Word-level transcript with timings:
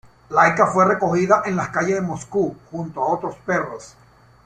Laika 0.29 0.65
fue 0.65 0.83
recogida 0.87 1.43
en 1.45 1.55
las 1.55 1.69
calles 1.69 1.93
de 1.93 2.01
Moscú, 2.01 2.55
junto 2.71 3.03
a 3.03 3.13
otros 3.13 3.35
perros. 3.45 3.95